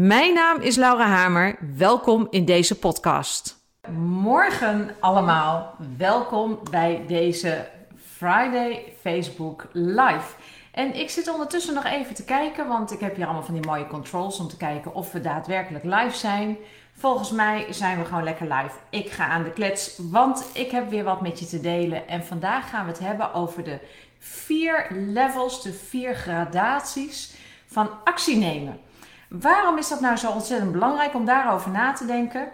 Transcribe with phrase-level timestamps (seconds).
[0.00, 1.58] Mijn naam is Laura Hamer.
[1.76, 3.58] Welkom in deze podcast.
[3.98, 5.74] Morgen allemaal.
[5.96, 7.68] Welkom bij deze
[8.16, 10.34] Friday Facebook Live.
[10.72, 13.66] En ik zit ondertussen nog even te kijken, want ik heb hier allemaal van die
[13.66, 16.56] mooie controls om te kijken of we daadwerkelijk live zijn.
[16.92, 18.76] Volgens mij zijn we gewoon lekker live.
[18.90, 22.08] Ik ga aan de klets, want ik heb weer wat met je te delen.
[22.08, 23.78] En vandaag gaan we het hebben over de
[24.18, 27.34] vier levels, de vier gradaties
[27.66, 28.86] van actie nemen.
[29.28, 32.48] Waarom is dat nou zo ontzettend belangrijk om daarover na te denken?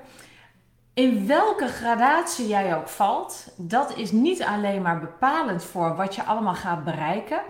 [0.95, 6.23] In welke gradatie jij ook valt, dat is niet alleen maar bepalend voor wat je
[6.23, 7.40] allemaal gaat bereiken,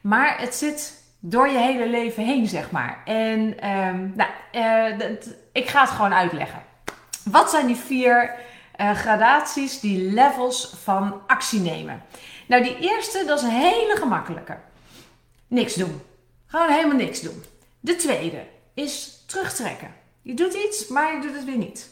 [0.00, 3.02] maar het zit door je hele leven heen, zeg maar.
[3.04, 5.08] En ehm, nou, uh,
[5.52, 6.62] ik ga het gewoon uitleggen.
[7.24, 8.34] Wat zijn die vier
[8.80, 12.02] uh, gradaties, die levels van actie nemen?
[12.46, 14.56] Nou, die eerste, dat is een hele gemakkelijke.
[15.46, 16.00] Niks doen.
[16.46, 17.44] Gewoon helemaal niks doen.
[17.80, 18.42] De tweede,
[18.78, 19.94] is terugtrekken.
[20.22, 21.90] Je doet iets, maar je doet het weer niet.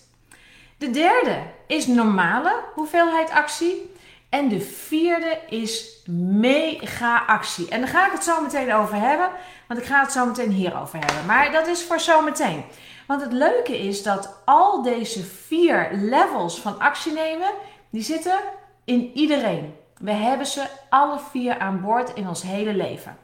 [0.78, 3.94] De derde is normale hoeveelheid actie.
[4.28, 6.02] En de vierde is
[6.40, 7.68] mega actie.
[7.68, 9.30] En daar ga ik het zo meteen over hebben,
[9.68, 11.26] want ik ga het zo meteen hierover hebben.
[11.26, 12.64] Maar dat is voor zo meteen.
[13.06, 17.50] Want het leuke is dat al deze vier levels van actie nemen,
[17.90, 18.38] die zitten
[18.84, 19.74] in iedereen.
[19.98, 23.16] We hebben ze alle vier aan boord in ons hele leven.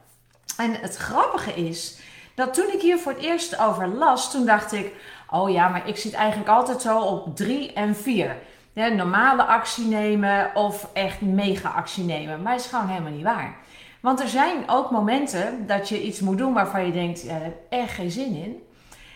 [0.57, 1.97] En het grappige is
[2.35, 4.93] dat toen ik hier voor het eerst over las, toen dacht ik:
[5.29, 8.37] oh ja, maar ik zit eigenlijk altijd zo op 3 en 4.
[8.73, 12.41] Ja, normale actie nemen of echt mega actie nemen.
[12.41, 13.55] Maar is gewoon helemaal niet waar.
[13.99, 17.51] Want er zijn ook momenten dat je iets moet doen waarvan je denkt: ja, daar
[17.69, 18.63] echt geen zin in.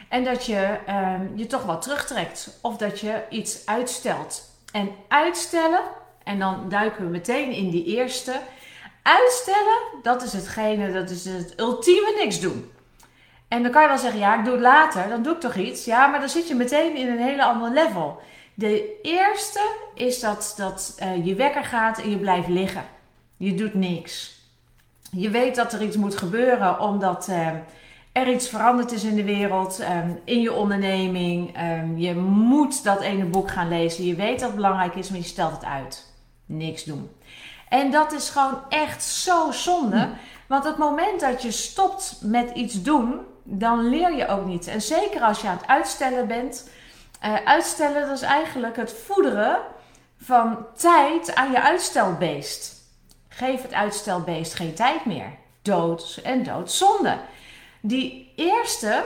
[0.09, 4.56] En dat je uh, je toch wel terugtrekt of dat je iets uitstelt.
[4.72, 5.81] En uitstellen,
[6.24, 8.40] en dan duiken we meteen in die eerste.
[9.03, 12.72] Uitstellen, dat is hetgene, dat is het ultieme niks doen.
[13.47, 15.56] En dan kan je wel zeggen, ja, ik doe het later, dan doe ik toch
[15.56, 15.85] iets.
[15.85, 18.19] Ja, maar dan zit je meteen in een hele ander level.
[18.53, 22.84] De eerste is dat, dat uh, je wekker gaat en je blijft liggen.
[23.38, 24.35] Je doet niks.
[25.12, 27.47] Je weet dat er iets moet gebeuren omdat uh,
[28.12, 31.59] er iets veranderd is in de wereld, um, in je onderneming.
[31.62, 34.06] Um, je moet dat ene boek gaan lezen.
[34.06, 36.14] Je weet dat het belangrijk is, maar je stelt het uit.
[36.46, 37.09] Niks doen.
[37.69, 40.00] En dat is gewoon echt zo zonde.
[40.00, 40.09] Hm.
[40.47, 43.19] Want het moment dat je stopt met iets doen,
[43.50, 44.68] dan leer je ook niet.
[44.68, 46.69] En zeker als je aan het uitstellen bent.
[47.25, 49.59] Uh, uitstellen, dat is eigenlijk het voederen
[50.18, 52.75] van tijd aan je uitstelbeest.
[53.30, 55.31] Geef het uitstelbeest geen tijd meer.
[55.62, 57.18] Dood en doodzonde.
[57.81, 59.03] Die eerste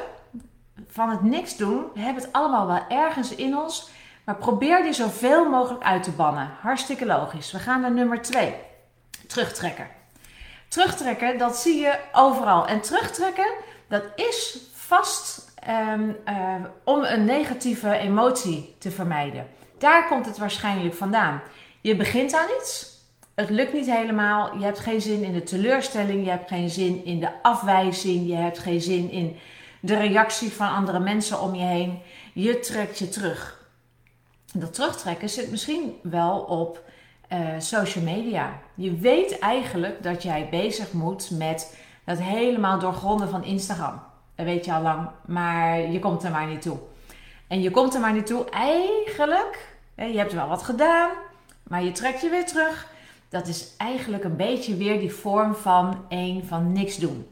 [0.87, 3.89] van het niks doen, we hebben het allemaal wel ergens in ons.
[4.23, 6.49] Maar probeer die zoveel mogelijk uit te bannen.
[6.61, 7.51] Hartstikke logisch.
[7.51, 8.55] We gaan naar nummer 2.
[9.27, 9.87] Terugtrekken.
[10.67, 12.67] Terugtrekken, dat zie je overal.
[12.67, 13.53] En terugtrekken,
[13.91, 19.47] dat is vast um, uh, om een negatieve emotie te vermijden.
[19.77, 21.41] Daar komt het waarschijnlijk vandaan.
[21.81, 22.99] Je begint aan iets,
[23.35, 27.05] het lukt niet helemaal, je hebt geen zin in de teleurstelling, je hebt geen zin
[27.05, 29.37] in de afwijzing, je hebt geen zin in
[29.79, 31.99] de reactie van andere mensen om je heen.
[32.33, 33.65] Je trekt je terug.
[34.53, 36.83] Dat terugtrekken zit misschien wel op
[37.33, 38.59] uh, social media.
[38.75, 44.01] Je weet eigenlijk dat jij bezig moet met dat helemaal doorgronden van Instagram.
[44.35, 46.77] Dat weet je al lang, maar je komt er maar niet toe.
[47.47, 49.75] En je komt er maar niet toe eigenlijk.
[49.95, 51.09] Je hebt wel wat gedaan,
[51.63, 52.87] maar je trekt je weer terug.
[53.29, 57.27] Dat is eigenlijk een beetje weer die vorm van één van niks doen.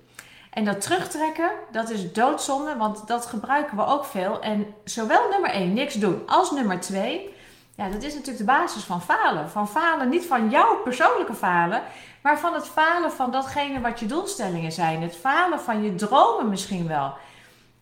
[0.50, 4.42] En dat terugtrekken, dat is doodzonde, want dat gebruiken we ook veel.
[4.42, 7.34] En zowel nummer 1, niks doen, als nummer 2,
[7.80, 9.50] ja, dat is natuurlijk de basis van falen.
[9.50, 11.82] Van falen, niet van jouw persoonlijke falen,
[12.22, 15.02] maar van het falen van datgene wat je doelstellingen zijn.
[15.02, 17.14] Het falen van je dromen misschien wel.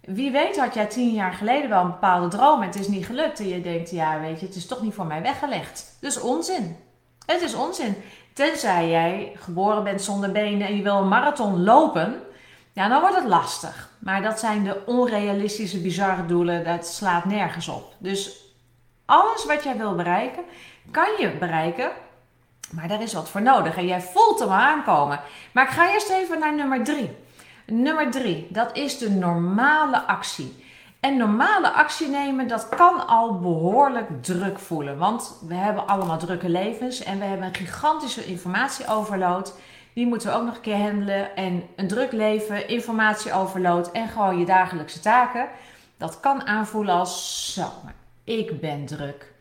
[0.02, 3.06] Wie weet had jij tien jaar geleden wel een bepaalde droom en het is niet
[3.06, 3.40] gelukt.
[3.40, 5.98] En je denkt, ja weet je, het is toch niet voor mij weggelegd.
[6.00, 6.78] Dus onzin.
[7.26, 7.96] Het is onzin.
[8.34, 12.22] Tenzij jij geboren bent zonder benen en je wil een marathon lopen,
[12.74, 13.90] ja, dan wordt het lastig.
[14.00, 16.64] Maar dat zijn de onrealistische, bizarre doelen.
[16.64, 17.94] Dat slaat nergens op.
[17.98, 18.47] Dus
[19.08, 20.44] alles wat jij wil bereiken,
[20.92, 21.92] kan je bereiken.
[22.72, 23.78] Maar daar is wat voor nodig.
[23.78, 25.20] En jij voelt hem aankomen.
[25.52, 27.16] Maar ik ga eerst even naar nummer drie.
[27.66, 30.66] Nummer drie, dat is de normale actie.
[31.00, 34.98] En normale actie nemen, dat kan al behoorlijk druk voelen.
[34.98, 39.54] Want we hebben allemaal drukke levens en we hebben een gigantische informatieoverload.
[39.94, 41.36] Die moeten we ook nog een keer handelen.
[41.36, 45.48] En een druk leven, informatieoverload en gewoon je dagelijkse taken.
[45.98, 47.72] Dat kan aanvoelen als zo,
[48.28, 49.34] ik ben druk.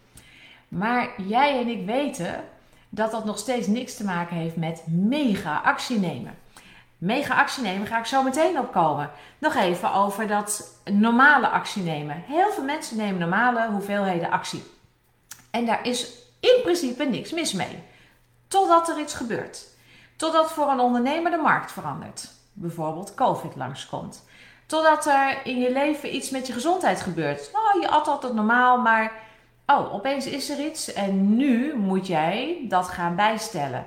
[0.68, 2.44] Maar jij en ik weten
[2.88, 6.38] dat dat nog steeds niks te maken heeft met mega actie nemen.
[6.98, 9.10] Mega actie nemen ga ik zo meteen opkomen.
[9.38, 12.22] Nog even over dat normale actie nemen.
[12.26, 14.64] Heel veel mensen nemen normale hoeveelheden actie.
[15.50, 17.82] En daar is in principe niks mis mee.
[18.48, 19.66] Totdat er iets gebeurt.
[20.16, 22.30] Totdat voor een ondernemer de markt verandert.
[22.52, 24.24] Bijvoorbeeld COVID langskomt.
[24.66, 27.50] Totdat er in je leven iets met je gezondheid gebeurt.
[27.52, 29.12] Oh, je at altijd normaal, maar
[29.66, 33.86] oh, opeens is er iets en nu moet jij dat gaan bijstellen.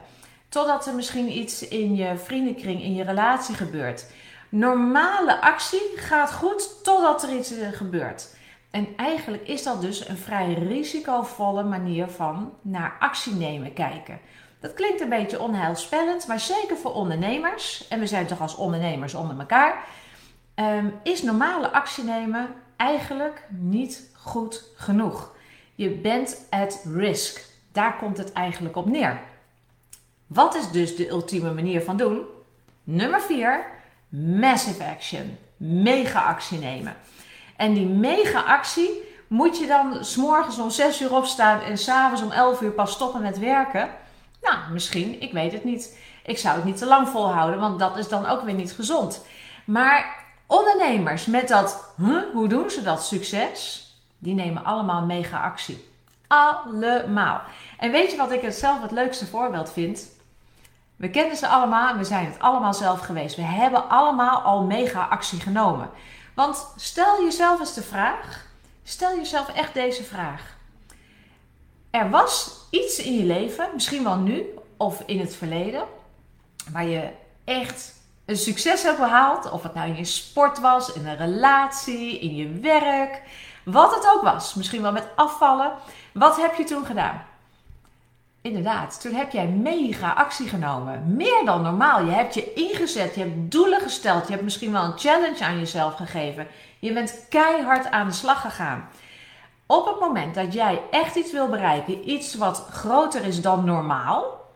[0.49, 4.05] Totdat er misschien iets in je vriendenkring, in je relatie gebeurt.
[4.49, 8.37] Normale actie gaat goed totdat er iets eh, gebeurt.
[8.71, 14.19] En eigenlijk is dat dus een vrij risicovolle manier van naar actie nemen kijken.
[14.59, 19.13] Dat klinkt een beetje onheilspellend, maar zeker voor ondernemers, en we zijn toch als ondernemers
[19.13, 19.83] onder elkaar,
[20.65, 25.35] ehm, is normale actie nemen eigenlijk niet goed genoeg.
[25.75, 27.45] Je bent at risk.
[27.71, 29.19] Daar komt het eigenlijk op neer.
[30.27, 32.21] Wat is dus de ultieme manier van doen?
[32.83, 33.65] Nummer 4,
[34.09, 35.37] massive action.
[35.57, 36.95] Mega actie nemen.
[37.57, 38.89] En die mega actie
[39.27, 43.21] moet je dan s'morgens om 6 uur opstaan en s'avonds om 11 uur pas stoppen
[43.21, 43.89] met werken?
[44.41, 45.97] Nou, misschien, ik weet het niet.
[46.23, 49.25] Ik zou het niet te lang volhouden, want dat is dan ook weer niet gezond.
[49.65, 50.18] Maar
[50.49, 51.93] ondernemers met dat,
[52.33, 53.87] hoe doen ze dat succes?
[54.17, 55.87] Die nemen allemaal mega actie.
[56.27, 57.41] Allemaal.
[57.77, 60.07] En weet je wat ik het zelf het leukste voorbeeld vind?
[60.95, 63.35] We kennen ze allemaal we zijn het allemaal zelf geweest.
[63.35, 65.89] We hebben allemaal al mega actie genomen.
[66.35, 68.45] Want stel jezelf eens de vraag,
[68.83, 70.57] stel jezelf echt deze vraag.
[71.89, 74.45] Er was iets in je leven, misschien wel nu
[74.77, 75.83] of in het verleden,
[76.71, 77.09] waar je
[77.43, 77.98] echt
[78.29, 79.51] een succes hebt behaald.
[79.51, 83.21] Of het nou in je sport was, in een relatie, in je werk,
[83.63, 84.53] wat het ook was.
[84.53, 85.71] Misschien wel met afvallen.
[86.13, 87.25] Wat heb je toen gedaan?
[88.41, 91.15] Inderdaad, toen heb jij mega actie genomen.
[91.15, 92.05] Meer dan normaal.
[92.05, 95.59] Je hebt je ingezet, je hebt doelen gesteld, je hebt misschien wel een challenge aan
[95.59, 96.47] jezelf gegeven.
[96.79, 98.89] Je bent keihard aan de slag gegaan.
[99.65, 104.47] Op het moment dat jij echt iets wil bereiken, iets wat groter is dan normaal,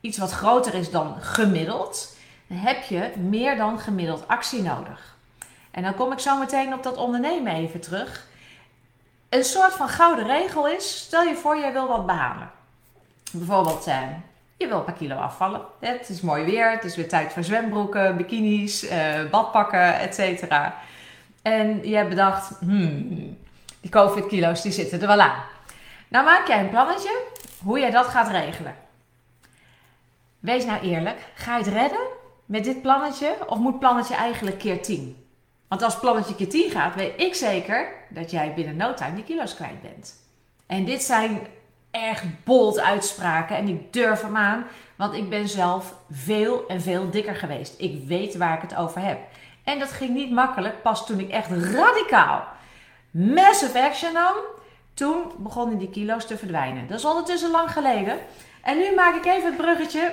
[0.00, 2.16] iets wat groter is dan gemiddeld,
[2.54, 5.16] heb je meer dan gemiddeld actie nodig.
[5.70, 8.26] En dan kom ik zo meteen op dat ondernemen even terug.
[9.28, 12.50] Een soort van gouden regel is: stel je voor, jij wil wat behalen.
[13.32, 14.00] Bijvoorbeeld, eh,
[14.56, 15.60] je wil een paar kilo afvallen.
[15.80, 20.44] Het is mooi weer, het is weer tijd voor zwembroeken, bikinis, eh, badpakken, etc.
[21.42, 23.38] En je hebt bedacht, hmm,
[23.80, 25.42] die COVID-kilo's die zitten er wel aan.
[26.08, 27.22] Nou maak jij een plannetje
[27.62, 28.74] hoe jij dat gaat regelen.
[30.38, 32.20] Wees nou eerlijk, ga je het redden
[32.52, 35.26] met dit plannetje of moet plannetje eigenlijk keer 10?
[35.68, 39.24] Want als plannetje keer 10 gaat, weet ik zeker dat jij binnen no time die
[39.24, 40.14] kilo's kwijt bent.
[40.66, 41.40] En dit zijn
[41.90, 44.64] erg bold uitspraken en ik durf hem aan,
[44.96, 47.74] want ik ben zelf veel en veel dikker geweest.
[47.78, 49.18] Ik weet waar ik het over heb.
[49.64, 52.44] En dat ging niet makkelijk, pas toen ik echt radicaal
[53.10, 54.34] massive action nam,
[54.94, 56.88] toen begonnen die kilo's te verdwijnen.
[56.88, 58.18] Dat is ondertussen lang geleden.
[58.62, 60.12] En nu maak ik even het bruggetje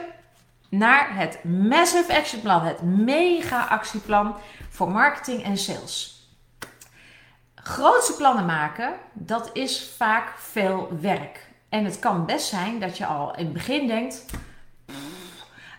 [0.70, 4.36] naar het Massive Action Plan, het mega actieplan
[4.70, 6.28] voor marketing en sales.
[7.56, 11.48] Grootse plannen maken, dat is vaak veel werk.
[11.70, 14.26] En het kan best zijn dat je al in het begin denkt: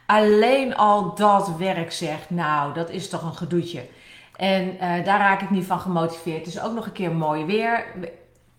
[0.06, 3.88] alleen al dat werk zegt, nou, dat is toch een gedoetje.
[4.36, 6.38] En uh, daar raak ik niet van gemotiveerd.
[6.38, 7.84] Het is ook nog een keer mooi weer.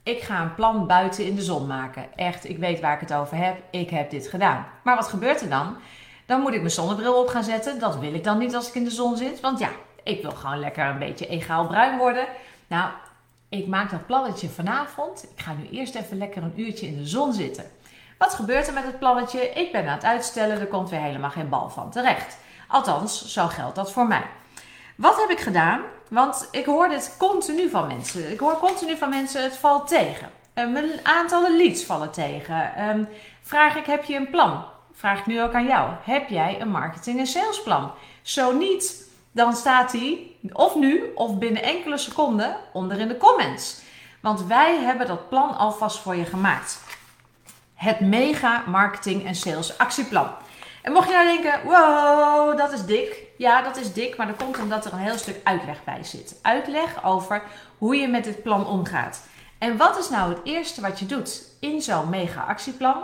[0.03, 2.05] Ik ga een plan buiten in de zon maken.
[2.15, 3.57] Echt, ik weet waar ik het over heb.
[3.71, 4.65] Ik heb dit gedaan.
[4.83, 5.75] Maar wat gebeurt er dan?
[6.31, 7.79] Dan moet ik mijn zonnebril op gaan zetten.
[7.79, 9.39] Dat wil ik dan niet als ik in de zon zit.
[9.39, 9.69] Want ja,
[10.03, 12.25] ik wil gewoon lekker een beetje egaal bruin worden.
[12.67, 12.91] Nou,
[13.49, 15.23] ik maak dat plannetje vanavond.
[15.23, 17.71] Ik ga nu eerst even lekker een uurtje in de zon zitten.
[18.17, 19.49] Wat gebeurt er met het plannetje?
[19.49, 22.37] Ik ben aan het uitstellen, er komt weer helemaal geen bal van terecht.
[22.67, 24.25] Althans, zo geldt dat voor mij.
[24.95, 25.81] Wat heb ik gedaan?
[26.09, 28.31] Want ik hoor dit continu van mensen.
[28.31, 30.29] Ik hoor continu van mensen, het valt tegen.
[30.55, 32.89] Um, mijn aantallen leads vallen tegen.
[32.89, 33.07] Um,
[33.41, 34.63] vraag ik, heb je een plan?
[34.93, 35.89] Vraag ik nu ook aan jou.
[36.03, 37.91] Heb jij een marketing- en salesplan?
[38.21, 43.81] Zo niet, dan staat die of nu of binnen enkele seconden onder in de comments.
[44.21, 46.79] Want wij hebben dat plan alvast voor je gemaakt.
[47.73, 50.27] Het mega marketing en sales actieplan.
[50.81, 53.23] En mocht je nou denken, wow, dat is dik.
[53.37, 56.39] Ja, dat is dik, maar dat komt omdat er een heel stuk uitleg bij zit.
[56.41, 57.43] Uitleg over
[57.77, 59.21] hoe je met dit plan omgaat.
[59.57, 63.03] En wat is nou het eerste wat je doet in zo'n mega actieplan?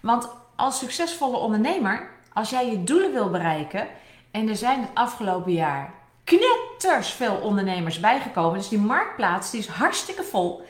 [0.00, 0.28] Want
[0.62, 3.88] als succesvolle ondernemer, als jij je doelen wil bereiken,
[4.30, 5.92] en er zijn het afgelopen jaar
[6.24, 10.62] knetters veel ondernemers bijgekomen, dus die marktplaats die is hartstikke vol.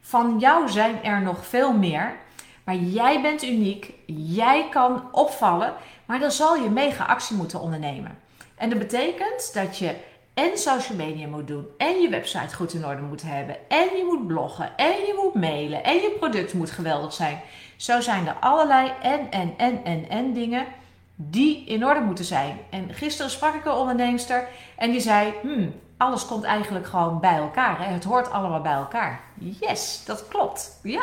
[0.00, 2.16] Van jou zijn er nog veel meer.
[2.64, 5.74] Maar jij bent uniek, jij kan opvallen,
[6.04, 8.18] maar dan zal je mega actie moeten ondernemen.
[8.54, 9.94] En dat betekent dat je
[10.38, 14.04] en social media moet doen, en je website goed in orde moet hebben, en je
[14.04, 17.40] moet bloggen, en je moet mailen, en je product moet geweldig zijn.
[17.76, 20.66] Zo zijn er allerlei en, en, en, en, en dingen
[21.14, 22.58] die in orde moeten zijn.
[22.70, 27.36] En gisteren sprak ik een onderneemster en die zei: hmm, alles komt eigenlijk gewoon bij
[27.36, 27.78] elkaar.
[27.78, 27.92] Hè?
[27.92, 29.20] Het hoort allemaal bij elkaar.
[29.34, 30.78] Yes, dat klopt.
[30.82, 31.02] Ja.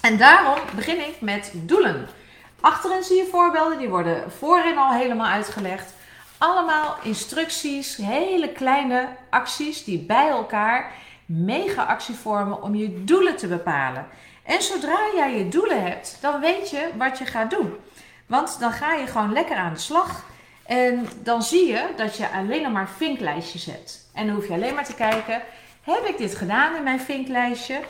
[0.00, 2.08] En daarom begin ik met doelen.
[2.60, 5.94] Achterin zie je voorbeelden, die worden voorin al helemaal uitgelegd.
[6.38, 10.92] Allemaal instructies, hele kleine acties die bij elkaar
[11.26, 14.06] mega actie vormen om je doelen te bepalen.
[14.42, 17.74] En zodra jij je doelen hebt, dan weet je wat je gaat doen.
[18.26, 20.24] Want dan ga je gewoon lekker aan de slag.
[20.66, 24.08] En dan zie je dat je alleen maar vinklijstjes hebt.
[24.14, 25.42] En dan hoef je alleen maar te kijken:
[25.82, 27.80] heb ik dit gedaan in mijn vinklijstje?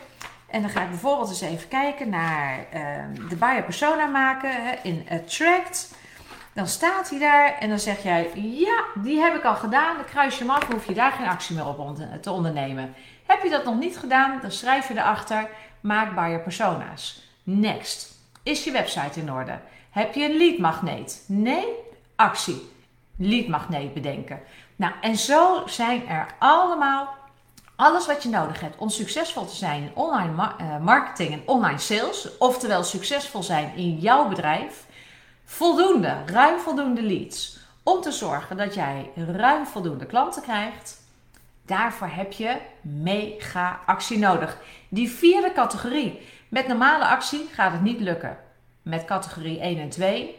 [0.47, 2.81] En dan ga ik bijvoorbeeld eens even kijken naar uh,
[3.29, 4.51] de buyer persona maken
[4.83, 5.95] in Attract.
[6.59, 9.97] Dan staat hij daar en dan zeg jij: Ja, die heb ik al gedaan.
[9.97, 12.95] Dan kruis je hem af, hoef je daar geen actie meer op te ondernemen.
[13.27, 15.49] Heb je dat nog niet gedaan, dan schrijf je erachter:
[15.81, 17.23] Maak buyer persona's.
[17.43, 18.19] Next.
[18.43, 19.59] Is je website in orde?
[19.91, 21.25] Heb je een leadmagneet?
[21.27, 21.67] Nee?
[22.17, 22.71] Actie.
[23.17, 24.41] Leadmagneet bedenken.
[24.77, 27.15] Nou, en zo zijn er allemaal
[27.77, 31.79] alles wat je nodig hebt om succesvol te zijn in online eh, marketing en online
[31.79, 34.87] sales, oftewel succesvol zijn in jouw bedrijf,
[35.51, 41.01] voldoende, ruim voldoende leads, om te zorgen dat jij ruim voldoende klanten krijgt.
[41.67, 44.59] Daarvoor heb je mega actie nodig.
[44.89, 46.21] Die vierde categorie.
[46.49, 48.39] Met normale actie gaat het niet lukken
[48.89, 50.35] met categorie 1 en 2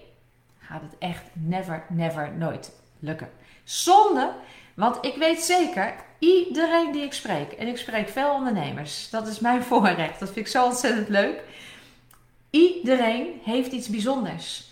[0.59, 3.29] gaat het echt never, never, nooit lukken.
[3.63, 4.31] Zonde,
[4.73, 9.39] want ik weet zeker, iedereen die ik spreek, en ik spreek veel ondernemers, dat is
[9.39, 11.43] mijn voorrecht, dat vind ik zo ontzettend leuk.
[12.49, 14.68] Iedereen heeft iets bijzonders.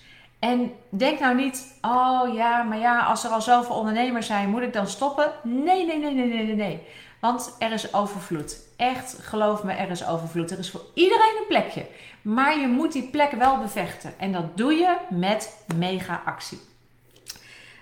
[0.47, 4.61] En denk nou niet, oh ja, maar ja, als er al zoveel ondernemers zijn, moet
[4.61, 5.31] ik dan stoppen?
[5.43, 6.87] Nee, nee, nee, nee, nee, nee.
[7.19, 8.57] Want er is overvloed.
[8.77, 10.51] Echt, geloof me, er is overvloed.
[10.51, 11.85] Er is voor iedereen een plekje.
[12.21, 14.13] Maar je moet die plek wel bevechten.
[14.19, 16.59] En dat doe je met mega actie.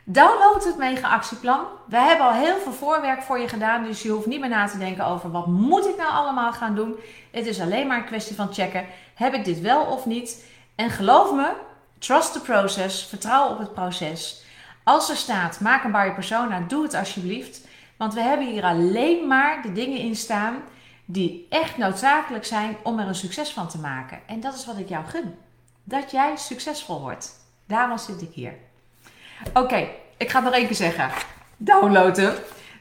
[0.03, 1.65] Download het mega actieplan.
[1.87, 3.83] We hebben al heel veel voorwerk voor je gedaan.
[3.83, 6.75] Dus je hoeft niet meer na te denken over wat moet ik nou allemaal gaan
[6.75, 6.95] doen.
[7.31, 8.85] Het is alleen maar een kwestie van checken.
[9.15, 10.45] Heb ik dit wel of niet?
[10.75, 11.53] En geloof me,
[12.05, 13.03] trust the process.
[13.03, 14.43] Vertrouw op het proces.
[14.83, 17.67] Als er staat, maak een buyer persona, doe het alsjeblieft.
[17.97, 20.61] Want we hebben hier alleen maar de dingen in staan
[21.05, 24.19] die echt noodzakelijk zijn om er een succes van te maken.
[24.27, 25.35] En dat is wat ik jou gun.
[25.83, 27.31] Dat jij succesvol wordt.
[27.67, 28.53] Daarom zit ik hier.
[29.53, 31.09] Oké, ik ga het nog één keer zeggen.
[31.57, 32.33] Download hem.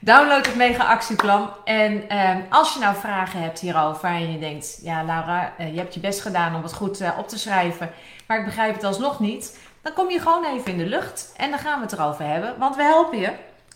[0.04, 1.50] Download het mega actieplan.
[1.64, 5.78] En eh, als je nou vragen hebt hierover en je denkt, ja Laura, eh, je
[5.78, 7.90] hebt je best gedaan om het goed eh, op te schrijven,
[8.26, 11.50] maar ik begrijp het alsnog niet, dan kom je gewoon even in de lucht en
[11.50, 13.32] dan gaan we het erover hebben, want we helpen je.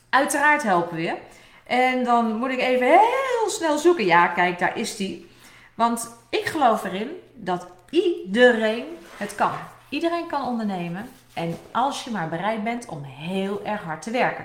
[0.08, 1.14] Uiteraard helpen we je.
[1.66, 4.04] En dan moet ik even heel snel zoeken.
[4.04, 5.30] Ja, kijk, daar is die.
[5.74, 8.84] Want ik geloof erin dat iedereen
[9.16, 9.52] het kan.
[9.88, 11.10] Iedereen kan ondernemen.
[11.34, 14.44] En als je maar bereid bent om heel erg hard te werken.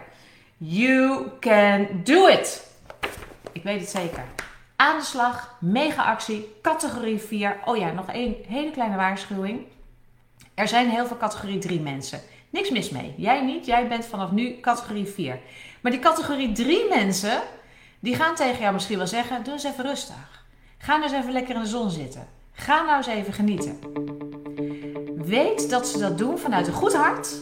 [0.65, 2.67] You can do it.
[3.51, 4.23] Ik weet het zeker.
[4.75, 7.57] Aan de slag, mega actie, categorie 4.
[7.65, 9.61] Oh ja, nog één hele kleine waarschuwing.
[10.53, 12.19] Er zijn heel veel categorie 3 mensen.
[12.49, 13.13] Niks mis mee.
[13.17, 15.39] Jij niet, jij bent vanaf nu categorie 4.
[15.81, 17.41] Maar die categorie 3 mensen,
[17.99, 20.45] die gaan tegen jou misschien wel zeggen: doe eens even rustig.
[20.77, 22.27] Ga nou eens even lekker in de zon zitten.
[22.51, 23.79] Ga nou eens even genieten.
[25.15, 27.39] Weet dat ze dat doen vanuit een goed hart,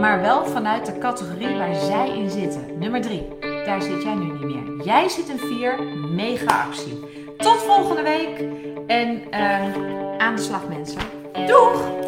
[0.00, 2.78] maar wel vanuit de categorie waar zij in zitten.
[2.78, 3.28] Nummer 3.
[3.40, 4.84] Daar zit jij nu niet meer.
[4.84, 7.00] Jij zit in 4, mega actie.
[7.36, 8.44] Tot volgende week
[8.86, 11.00] en uh, aan de slag mensen.
[11.46, 12.03] Doeg!